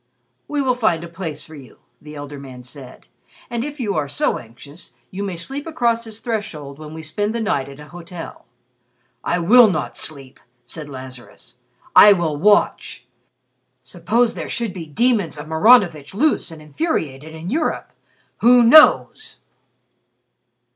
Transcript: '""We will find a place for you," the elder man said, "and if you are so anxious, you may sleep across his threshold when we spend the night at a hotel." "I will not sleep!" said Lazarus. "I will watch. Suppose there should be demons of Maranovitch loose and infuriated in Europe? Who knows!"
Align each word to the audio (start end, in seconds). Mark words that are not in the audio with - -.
'""We 0.47 0.63
will 0.63 0.73
find 0.73 1.03
a 1.03 1.07
place 1.07 1.45
for 1.45 1.53
you," 1.53 1.77
the 2.01 2.15
elder 2.15 2.39
man 2.39 2.63
said, 2.63 3.05
"and 3.51 3.63
if 3.63 3.79
you 3.79 3.93
are 3.93 4.07
so 4.07 4.39
anxious, 4.39 4.95
you 5.11 5.21
may 5.21 5.35
sleep 5.37 5.67
across 5.67 6.05
his 6.05 6.21
threshold 6.21 6.79
when 6.79 6.95
we 6.95 7.03
spend 7.03 7.35
the 7.35 7.39
night 7.39 7.69
at 7.69 7.79
a 7.79 7.89
hotel." 7.89 8.45
"I 9.23 9.37
will 9.37 9.69
not 9.69 9.95
sleep!" 9.95 10.39
said 10.65 10.89
Lazarus. 10.89 11.57
"I 11.95 12.13
will 12.13 12.35
watch. 12.35 13.05
Suppose 13.83 14.33
there 14.33 14.49
should 14.49 14.73
be 14.73 14.87
demons 14.87 15.37
of 15.37 15.45
Maranovitch 15.47 16.15
loose 16.15 16.49
and 16.49 16.63
infuriated 16.63 17.35
in 17.35 17.51
Europe? 17.51 17.91
Who 18.39 18.63
knows!" 18.63 19.37